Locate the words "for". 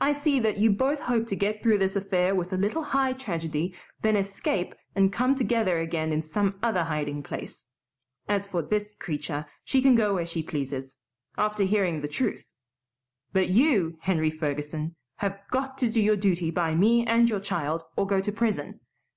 8.46-8.62